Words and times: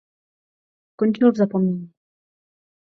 Skončil 0.93 1.31
v 1.31 1.35
zapomnění. 1.37 1.91